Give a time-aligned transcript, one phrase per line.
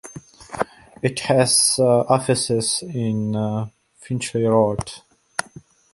[1.03, 3.69] It has offices in
[3.99, 4.91] Finchley Road.